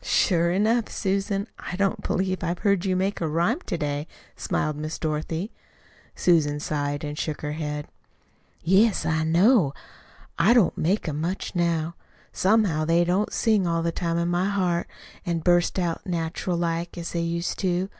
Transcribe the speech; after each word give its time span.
"Sure 0.00 0.50
enough, 0.50 0.88
Susan! 0.88 1.46
I 1.58 1.76
don't 1.76 2.00
believe 2.02 2.42
I've 2.42 2.60
heard 2.60 2.86
you 2.86 2.96
make 2.96 3.20
a 3.20 3.28
rhyme 3.28 3.60
to 3.66 3.76
day," 3.76 4.06
smiled 4.34 4.76
Miss 4.76 4.98
Dorothy. 4.98 5.52
Susan 6.16 6.58
sighed 6.58 7.04
and 7.04 7.18
shook 7.18 7.42
her 7.42 7.52
head. 7.52 7.86
"Yes, 8.62 9.04
I 9.04 9.24
know. 9.24 9.74
I 10.38 10.54
don't 10.54 10.78
make 10.78 11.06
'em 11.06 11.20
much 11.20 11.54
now. 11.54 11.96
Somehow 12.32 12.86
they 12.86 13.04
don't 13.04 13.30
sing 13.30 13.66
all 13.66 13.82
the 13.82 13.92
time 13.92 14.16
in 14.16 14.28
my 14.28 14.46
heart, 14.48 14.86
an' 15.26 15.40
burst 15.40 15.78
out 15.78 16.06
natural 16.06 16.56
like, 16.56 16.96
as 16.96 17.12
they 17.12 17.20
used 17.20 17.58
to. 17.58 17.90